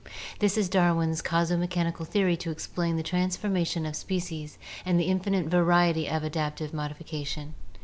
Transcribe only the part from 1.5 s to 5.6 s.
mechanical theory to explain the transformation of species and the infinite